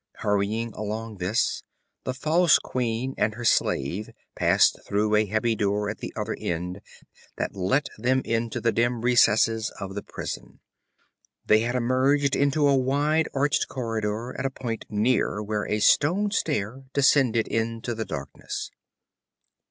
[0.15, 1.61] Hurrying along this,
[2.05, 6.81] the false queen and her slave passed through a heavy door at the other end
[7.37, 10.59] that let them into the dim lit recesses of the prison.
[11.45, 16.31] They had emerged into a wide, arched corridor at a point near where a stone
[16.31, 18.71] stair descended into the darkness.